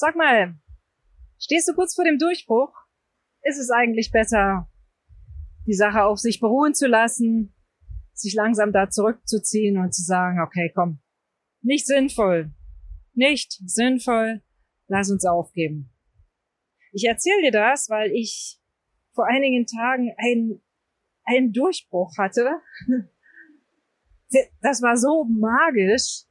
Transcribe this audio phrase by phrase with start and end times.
[0.00, 0.54] Sag mal,
[1.40, 2.72] stehst du kurz vor dem Durchbruch?
[3.42, 4.70] Ist es eigentlich besser,
[5.66, 7.52] die Sache auf sich beruhen zu lassen,
[8.12, 11.00] sich langsam da zurückzuziehen und zu sagen, okay, komm,
[11.62, 12.52] nicht sinnvoll,
[13.14, 14.40] nicht sinnvoll,
[14.86, 15.90] lass uns aufgeben.
[16.92, 18.60] Ich erzähle dir das, weil ich
[19.14, 20.62] vor einigen Tagen einen,
[21.24, 22.60] einen Durchbruch hatte.
[24.60, 26.26] Das war so magisch.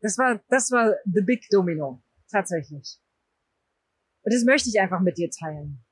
[0.00, 2.00] Das war, das war the big domino.
[2.30, 2.98] Tatsächlich.
[4.22, 5.84] Und das möchte ich einfach mit dir teilen.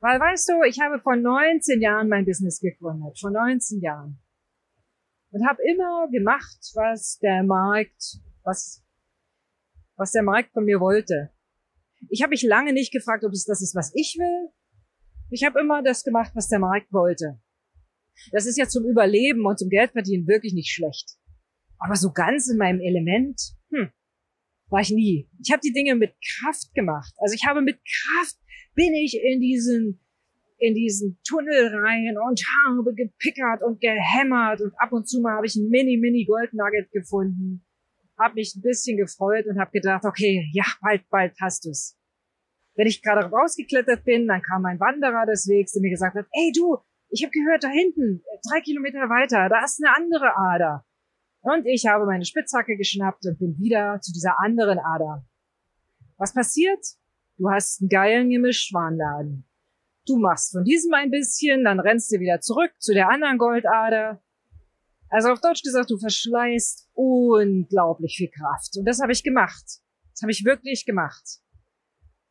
[0.00, 3.18] Weil, weißt du, ich habe vor 19 Jahren mein Business gegründet.
[3.18, 4.20] Vor 19 Jahren.
[5.30, 8.84] Und habe immer gemacht, was der Markt, was,
[9.96, 11.30] was der Markt von mir wollte.
[12.08, 14.52] Ich habe mich lange nicht gefragt, ob es das ist, was ich will.
[15.30, 17.40] Ich habe immer das gemacht, was der Markt wollte.
[18.32, 21.18] Das ist ja zum Überleben und zum Geldverdienen wirklich nicht schlecht.
[21.78, 23.90] Aber so ganz in meinem Element, hm,
[24.70, 25.28] war ich nie.
[25.42, 27.12] Ich habe die Dinge mit Kraft gemacht.
[27.18, 28.36] Also ich habe mit Kraft
[28.74, 30.00] bin ich in diesen
[30.58, 35.46] in diesen Tunnel rein und habe gepickert und gehämmert und ab und zu mal habe
[35.46, 37.64] ich ein mini mini Goldnugget gefunden,
[38.18, 41.96] habe mich ein bisschen gefreut und habe gedacht, okay, ja, bald bald hast du's.
[42.74, 46.26] Wenn ich gerade rausgeklettert bin, dann kam ein Wanderer des Wegs, der mir gesagt hat,
[46.32, 46.78] ey du,
[47.10, 50.84] ich habe gehört, da hinten, drei Kilometer weiter, da ist eine andere Ader.
[51.48, 55.24] Und ich habe meine Spitzhacke geschnappt und bin wieder zu dieser anderen Ader.
[56.18, 56.84] Was passiert?
[57.38, 59.48] Du hast einen geilen Gemischwarenladen.
[60.06, 64.22] Du machst von diesem ein bisschen, dann rennst du wieder zurück zu der anderen Goldader.
[65.08, 68.76] Also auf Deutsch gesagt, du verschleißt unglaublich viel Kraft.
[68.76, 69.64] Und das habe ich gemacht.
[70.12, 71.40] Das habe ich wirklich gemacht.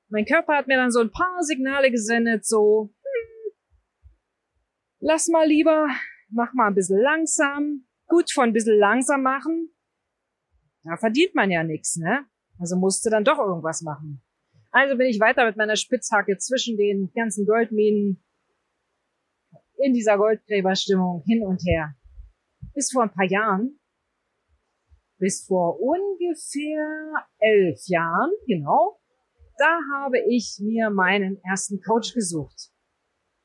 [0.09, 3.54] Mein Körper hat mir dann so ein paar Signale gesendet, so, hm,
[5.00, 5.88] lass mal lieber,
[6.30, 9.69] mach mal ein bisschen langsam, gut von ein bisschen langsam machen.
[10.83, 12.25] Da verdient man ja nichts, ne?
[12.59, 14.22] Also musste dann doch irgendwas machen.
[14.72, 18.23] Also bin ich weiter mit meiner Spitzhacke zwischen den ganzen Goldminen
[19.78, 21.96] in dieser Goldgräberstimmung hin und her.
[22.73, 23.79] Bis vor ein paar Jahren,
[25.17, 29.00] bis vor ungefähr elf Jahren, genau,
[29.57, 32.72] da habe ich mir meinen ersten Coach gesucht.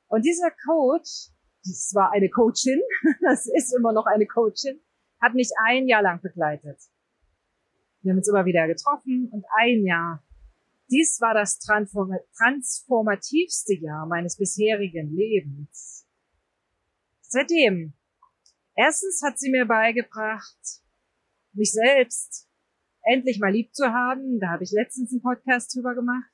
[0.08, 1.31] Und dieser Coach
[1.64, 2.82] das war eine Coachin,
[3.20, 4.80] das ist immer noch eine Coachin,
[5.20, 6.80] hat mich ein Jahr lang begleitet.
[8.02, 10.22] Wir haben uns immer wieder getroffen und ein Jahr.
[10.90, 16.04] Dies war das transformativste Jahr meines bisherigen Lebens.
[17.20, 17.92] Seitdem,
[18.74, 20.80] erstens hat sie mir beigebracht,
[21.52, 22.48] mich selbst
[23.04, 24.40] endlich mal lieb zu haben.
[24.40, 26.28] Da habe ich letztens einen Podcast drüber gemacht.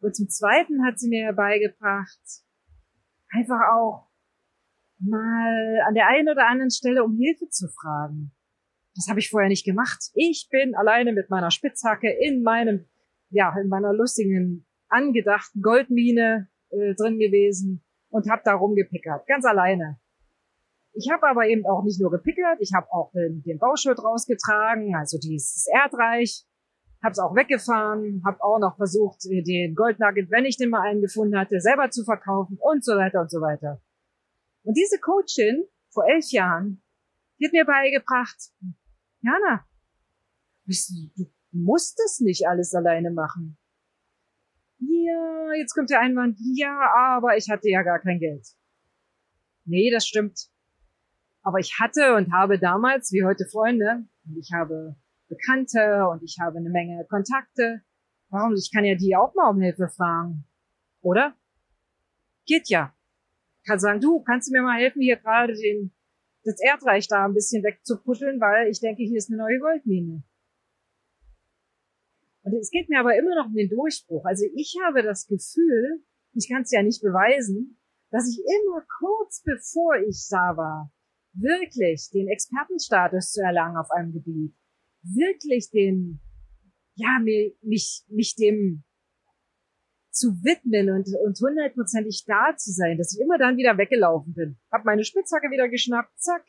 [0.00, 2.42] Und zum Zweiten hat sie mir beigebracht,
[3.30, 4.08] einfach auch
[4.98, 8.32] mal an der einen oder anderen Stelle um Hilfe zu fragen.
[8.94, 10.10] Das habe ich vorher nicht gemacht.
[10.14, 12.86] Ich bin alleine mit meiner Spitzhacke in meinem,
[13.30, 20.00] ja, in meiner lustigen, angedachten Goldmine äh, drin gewesen und habe da rumgepickert, ganz alleine.
[20.92, 24.96] Ich habe aber eben auch nicht nur gepickert, ich habe auch den, den Bauschutt rausgetragen,
[24.96, 26.44] also dieses Erdreich,
[27.02, 31.00] habe es auch weggefahren, habe auch noch versucht, den Goldnugget, wenn ich den mal einen
[31.00, 33.80] gefunden hatte, selber zu verkaufen und so weiter und so weiter.
[34.62, 36.82] Und diese Coachin vor elf Jahren,
[37.38, 38.36] die hat mir beigebracht,
[39.22, 39.64] Jana,
[40.66, 43.56] du musst das nicht alles alleine machen.
[44.78, 48.46] Ja, jetzt kommt der Einwand, ja, aber ich hatte ja gar kein Geld.
[49.64, 50.48] Nee, das stimmt.
[51.42, 54.96] Aber ich hatte und habe damals, wie heute Freunde, und ich habe
[55.30, 57.82] Bekannte und ich habe eine Menge Kontakte.
[58.28, 58.54] Warum?
[58.54, 60.44] Ich kann ja die auch mal um Hilfe fragen.
[61.00, 61.34] Oder?
[62.46, 62.92] Geht ja.
[63.62, 65.92] Ich kann sagen, du, kannst du mir mal helfen, hier gerade den,
[66.44, 70.24] das Erdreich da ein bisschen wegzuputteln, weil ich denke, hier ist eine neue Goldmine.
[72.42, 74.24] Und es geht mir aber immer noch um den Durchbruch.
[74.24, 76.02] Also ich habe das Gefühl,
[76.32, 77.78] ich kann es ja nicht beweisen,
[78.10, 80.92] dass ich immer kurz bevor ich da war,
[81.34, 84.54] wirklich den Expertenstatus zu erlangen auf einem Gebiet,
[85.02, 86.20] wirklich den,
[86.94, 88.84] ja, mir, mich, mich dem
[90.10, 94.58] zu widmen und, und hundertprozentig da zu sein, dass ich immer dann wieder weggelaufen bin.
[94.70, 96.44] Hab meine Spitzhacke wieder geschnappt, zack,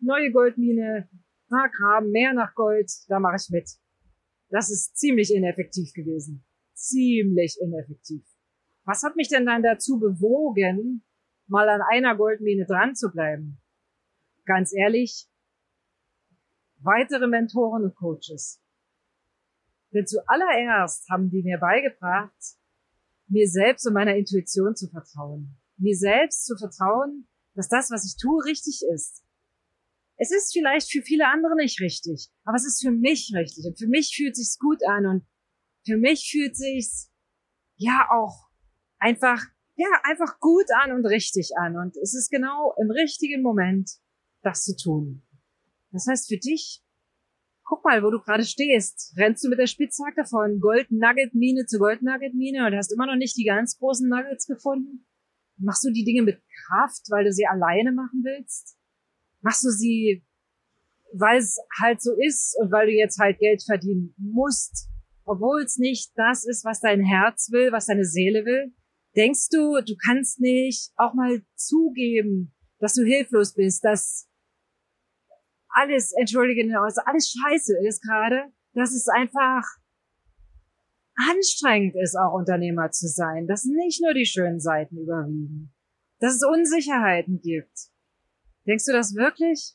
[0.00, 1.08] neue Goldmine,
[1.48, 3.70] da graben, mehr nach Gold, da mache ich mit.
[4.50, 6.44] Das ist ziemlich ineffektiv gewesen.
[6.72, 8.24] Ziemlich ineffektiv.
[8.84, 11.04] Was hat mich denn dann dazu bewogen,
[11.46, 13.60] mal an einer Goldmine dran zu bleiben?
[14.46, 15.28] Ganz ehrlich,
[16.80, 18.60] weitere Mentoren und Coaches.
[19.92, 22.36] Denn zuallererst haben die mir beigebracht,
[23.26, 25.58] mir selbst und meiner Intuition zu vertrauen.
[25.76, 29.24] Mir selbst zu vertrauen, dass das, was ich tue, richtig ist.
[30.16, 33.78] Es ist vielleicht für viele andere nicht richtig, aber es ist für mich richtig und
[33.78, 35.26] für mich fühlt sich's gut an und
[35.86, 37.10] Für mich fühlt sich's
[37.76, 38.48] ja auch
[38.98, 39.42] einfach,
[39.76, 41.76] ja, einfach gut an und richtig an.
[41.76, 43.90] Und es ist genau im richtigen Moment,
[44.42, 45.22] das zu tun.
[45.90, 46.82] Das heißt für dich,
[47.64, 49.14] guck mal, wo du gerade stehst.
[49.16, 52.92] Rennst du mit der Spitzhacke von Gold Nugget Mine zu Gold Nugget Mine und hast
[52.92, 55.06] immer noch nicht die ganz großen Nuggets gefunden?
[55.58, 58.78] Machst du die Dinge mit Kraft, weil du sie alleine machen willst?
[59.40, 60.24] Machst du sie,
[61.12, 64.88] weil es halt so ist und weil du jetzt halt Geld verdienen musst,
[65.24, 68.72] obwohl es nicht das ist, was dein Herz will, was deine Seele will?
[69.16, 74.27] Denkst du, du kannst nicht auch mal zugeben, dass du hilflos bist, dass
[75.70, 79.64] alles, entschuldige den alles scheiße ist gerade, dass es einfach
[81.14, 85.72] anstrengend ist, auch Unternehmer zu sein, dass nicht nur die schönen Seiten überwiegen,
[86.20, 87.90] dass es Unsicherheiten gibt.
[88.66, 89.74] Denkst du das wirklich?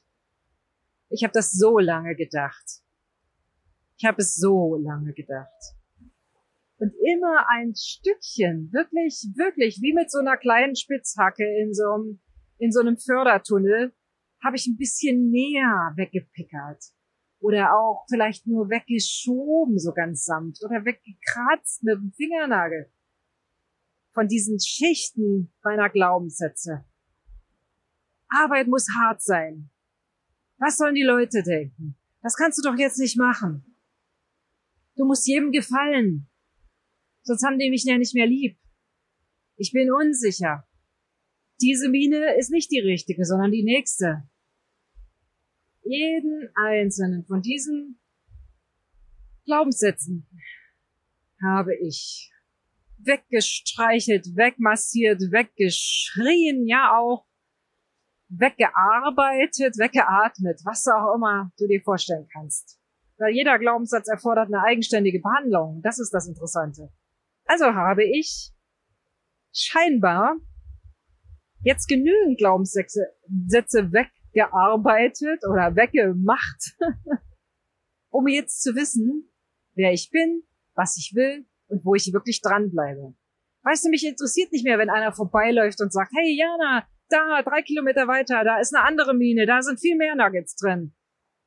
[1.10, 2.81] Ich habe das so lange gedacht.
[3.98, 5.75] Ich habe es so lange gedacht.
[6.78, 12.19] Und immer ein Stückchen, wirklich, wirklich, wie mit so einer kleinen Spitzhacke in so einem,
[12.57, 13.94] in so einem Fördertunnel,
[14.44, 16.84] habe ich ein bisschen näher weggepickert.
[17.40, 20.63] Oder auch vielleicht nur weggeschoben, so ganz sanft.
[20.63, 22.92] Oder weggekratzt mit dem Fingernagel.
[24.13, 26.86] Von diesen Schichten meiner Glaubenssätze.
[28.30, 29.69] Arbeit muss hart sein.
[30.57, 31.95] Was sollen die Leute denken?
[32.22, 33.75] Das kannst du doch jetzt nicht machen.
[34.95, 36.30] Du musst jedem gefallen.
[37.24, 38.57] Sonst haben die mich ja nicht mehr lieb.
[39.57, 40.68] Ich bin unsicher.
[41.62, 44.30] Diese Mine ist nicht die richtige, sondern die nächste
[45.83, 48.00] jeden einzelnen von diesen
[49.45, 50.27] Glaubenssätzen
[51.41, 52.31] habe ich
[53.00, 57.25] weggestreichelt, wegmassiert, weggeschrien, ja auch
[58.30, 62.80] weggearbeitet, weggeatmet, was auch immer du dir vorstellen kannst.
[63.18, 65.81] Weil jeder Glaubenssatz erfordert eine eigenständige Behandlung.
[65.83, 66.91] Das ist das Interessante.
[67.45, 68.51] Also habe ich
[69.53, 70.38] scheinbar
[71.62, 73.06] jetzt genügend Glaubenssätze
[73.47, 76.77] Sätze weg gearbeitet oder weggemacht,
[78.09, 79.31] um jetzt zu wissen,
[79.75, 80.44] wer ich bin,
[80.75, 83.15] was ich will und wo ich wirklich dranbleibe.
[83.63, 87.62] Weißt du, mich interessiert nicht mehr, wenn einer vorbeiläuft und sagt, hey Jana, da, drei
[87.62, 90.94] Kilometer weiter, da ist eine andere Mine, da sind viel mehr Nuggets drin.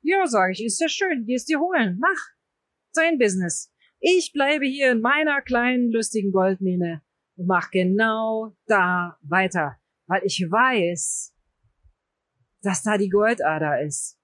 [0.03, 2.37] Ja, sage ich, ist ja schön, gehst dir holen, mach.
[2.95, 3.73] Dein Business.
[3.99, 7.03] Ich bleibe hier in meiner kleinen, lustigen Goldmine
[7.37, 11.36] und mach genau da weiter, weil ich weiß,
[12.67, 14.19] dass da die Goldader ist.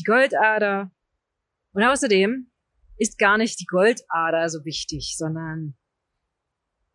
[0.00, 0.90] Die Goldader.
[1.72, 2.50] Und außerdem
[2.96, 5.76] ist gar nicht die Goldader so wichtig, sondern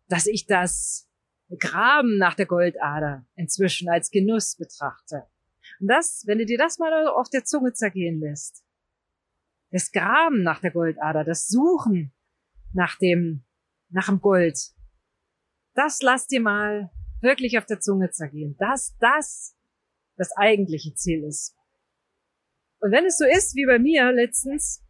[0.10, 1.10] dass ich das
[1.58, 5.26] Graben nach der Goldader inzwischen als Genuss betrachte.
[5.80, 8.66] Und das, wenn du dir das mal auf der Zunge zergehen lässt,
[9.72, 12.14] das Graben nach der Goldader, das Suchen
[12.74, 13.46] nach dem,
[13.90, 14.60] nach dem Gold,
[15.76, 16.92] das lass dir mal
[17.22, 18.58] wirklich auf der Zunge zergehen.
[18.60, 19.56] Das, das
[20.18, 21.56] das eigentliche Ziel ist.
[22.80, 24.84] Und wenn es so ist wie bei mir letztens,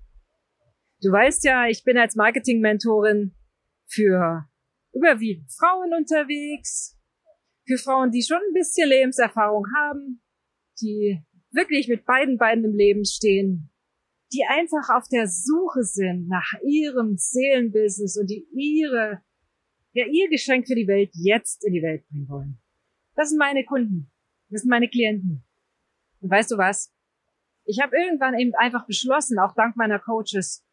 [1.01, 3.35] du weißt ja, ich bin als Marketing-Mentorin
[3.87, 4.47] für
[4.93, 6.97] überwiegend Frauen unterwegs,
[7.67, 10.21] für Frauen, die schon ein bisschen Lebenserfahrung haben,
[10.81, 13.69] die wirklich mit beiden Beinen im Leben stehen,
[14.33, 19.21] die einfach auf der Suche sind nach ihrem Seelenbusiness und die ihre,
[19.93, 22.57] ja, ihr Geschenk für die Welt jetzt in die Welt bringen wollen.
[23.15, 24.11] Das sind meine Kunden.
[24.49, 25.43] Das sind meine Klienten.
[26.21, 26.93] Und weißt du was?
[27.65, 30.65] Ich habe irgendwann eben einfach beschlossen, auch dank meiner Coaches,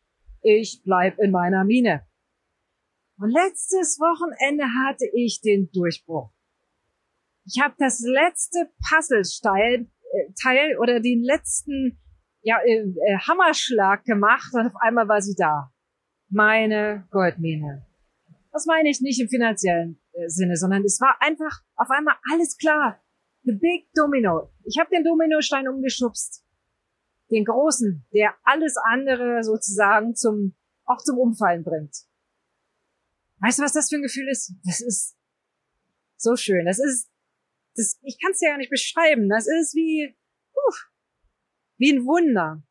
[0.43, 2.07] ich bleib in meiner Mine.
[3.19, 6.33] Und letztes Wochenende hatte ich den Durchbruch.
[7.45, 12.00] Ich habe das letzte Puzzlesteil äh, Teil oder den letzten
[12.43, 15.73] ja, äh, äh, Hammerschlag gemacht und auf einmal war sie da.
[16.29, 17.87] Meine Goldmine.
[18.53, 22.57] Das meine ich nicht im finanziellen äh, Sinne, sondern es war einfach auf einmal alles
[22.57, 23.00] klar.
[23.44, 24.52] The Big Domino.
[24.64, 26.44] Ich habe den Dominostein umgeschubst.
[27.30, 31.97] Den großen, der alles andere sozusagen zum, auch zum Umfallen bringt.
[33.40, 34.52] Weißt du, was das für ein Gefühl ist?
[34.64, 35.16] Das ist
[36.16, 36.66] so schön.
[36.66, 37.11] Das ist,
[37.76, 39.28] das, ich kann es ja nicht beschreiben.
[39.28, 40.14] Das ist wie,
[40.54, 40.75] uh,
[41.78, 42.62] wie ein Wunder.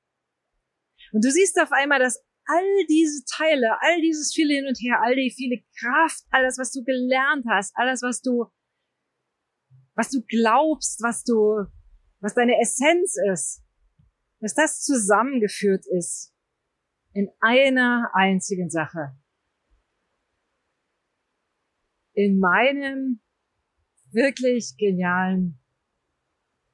[1.12, 5.02] Und du siehst auf einmal, dass all diese Teile, all dieses viele hin und her,
[5.02, 8.46] all die viele Kraft, alles, was du gelernt hast, alles, was du
[10.00, 11.66] was du glaubst, was du,
[12.22, 13.62] was deine Essenz ist,
[14.40, 16.34] dass das zusammengeführt ist
[17.12, 19.18] in einer einzigen Sache.
[22.14, 23.20] In meinem
[24.12, 25.60] wirklich genialen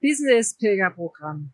[0.02, 1.52] Business-Pilger-Programm.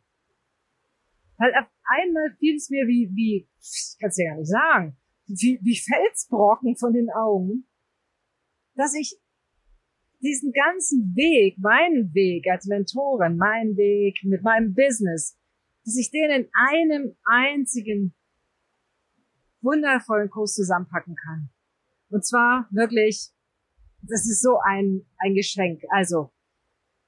[1.38, 4.98] Weil auf einmal fiel es mir wie, wie, ich kann es ja gar nicht sagen,
[5.25, 7.66] wie, wie Felsbrocken von den Augen,
[8.75, 9.21] dass ich
[10.22, 15.38] diesen ganzen Weg, meinen Weg als Mentorin, meinen Weg mit meinem Business,
[15.84, 18.13] dass ich den in einem einzigen
[19.62, 21.50] wundervollen Kurs zusammenpacken kann.
[22.10, 23.30] Und zwar wirklich,
[24.01, 25.82] das ist so ein, ein Geschenk.
[25.90, 26.32] Also,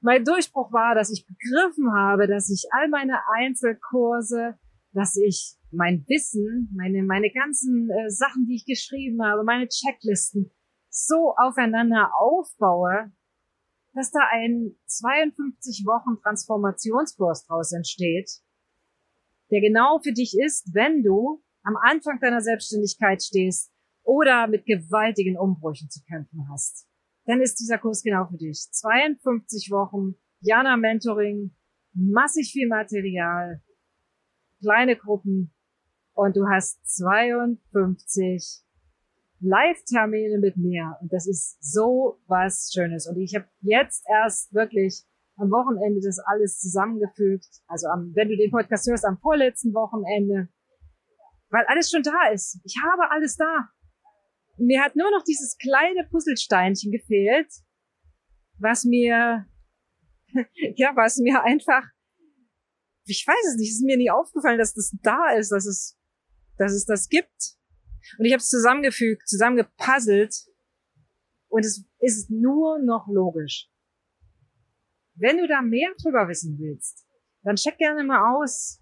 [0.02, 4.58] mein Durchbruch war, dass ich begriffen habe, dass ich all meine Einzelkurse,
[4.92, 10.52] dass ich mein Wissen, meine, meine ganzen äh, Sachen, die ich geschrieben habe, meine Checklisten
[10.94, 13.12] so aufeinander aufbaue,
[13.94, 18.30] dass da ein 52 Wochen Transformationskurs draus entsteht,
[19.52, 23.72] der genau für dich ist, wenn du am Anfang deiner Selbstständigkeit stehst
[24.04, 26.88] oder mit gewaltigen Umbrüchen zu kämpfen hast.
[27.26, 28.68] Dann ist dieser Kurs genau für dich.
[28.72, 31.56] 52 Wochen, Jana Mentoring,
[31.94, 33.62] massig viel Material,
[34.60, 35.54] kleine Gruppen
[36.14, 38.64] und du hast 52
[39.44, 40.98] Live-Termine mit mir.
[41.02, 43.08] Und das ist so was Schönes.
[43.08, 45.04] Und ich habe jetzt erst wirklich
[45.36, 47.62] am Wochenende das alles zusammengefügt.
[47.68, 50.50] Also am, wenn du den Podcast hörst, am vorletzten Wochenende.
[51.50, 52.60] Weil alles schon da ist.
[52.64, 53.70] Ich habe alles da.
[54.58, 57.52] Mir hat nur noch dieses kleine Puzzlesteinchen gefehlt,
[58.60, 59.46] was mir,
[60.76, 61.84] ja, was mir einfach,
[63.06, 65.98] ich weiß es nicht, es ist mir nie aufgefallen, dass das da ist, dass es,
[66.58, 67.58] dass es das gibt.
[68.18, 70.36] Und ich habe es zusammengefügt, zusammengepuzzelt
[71.50, 73.70] und es ist nur noch logisch.
[75.16, 77.06] Wenn du da mehr drüber wissen willst,
[77.44, 78.82] dann check gerne mal aus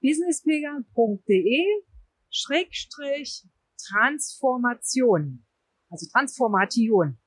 [0.00, 1.64] businesspilgern.de
[2.30, 3.46] Schrägstrich
[3.88, 5.46] Transformation.
[5.90, 7.18] Also Transformation.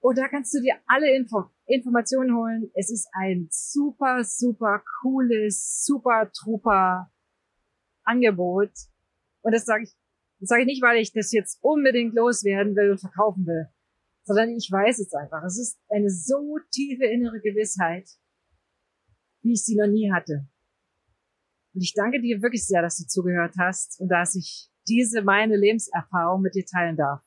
[0.00, 2.70] Und da kannst du dir alle Info Informationen holen.
[2.74, 7.10] Es ist ein super, super cooles, super truper
[8.04, 8.70] Angebot.
[9.46, 9.94] Und das sage ich,
[10.40, 13.68] das sage ich nicht, weil ich das jetzt unbedingt loswerden will und verkaufen will,
[14.24, 15.44] sondern ich weiß es einfach.
[15.44, 18.08] Es ist eine so tiefe innere Gewissheit,
[19.42, 20.48] wie ich sie noch nie hatte.
[21.74, 25.56] Und ich danke dir wirklich sehr, dass du zugehört hast und dass ich diese meine
[25.56, 27.22] Lebenserfahrung mit dir teilen darf.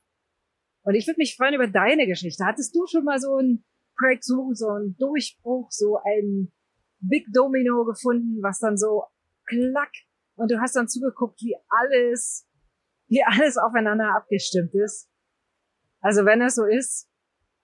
[0.81, 2.43] Und ich würde mich freuen über deine Geschichte.
[2.43, 3.63] Hattest du schon mal so ein
[3.97, 6.51] Breakthrough, so ein Durchbruch, so ein
[6.99, 9.05] Big Domino gefunden, was dann so
[9.45, 9.93] klack
[10.39, 12.48] und du hast dann zugeguckt, wie alles,
[13.08, 15.10] wie alles aufeinander abgestimmt ist.
[16.00, 17.10] Also wenn es so ist,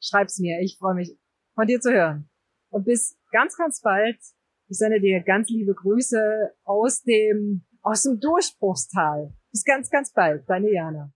[0.02, 0.60] schreib's mir.
[0.62, 1.18] Ich freue mich,
[1.54, 2.30] von dir zu hören.
[2.70, 4.20] Und bis ganz, ganz bald.
[4.68, 9.34] Ich sende dir ganz liebe Grüße aus dem, aus dem Durchbruchstal.
[9.52, 10.44] Bis ganz, ganz bald.
[10.50, 11.14] Deine Jana.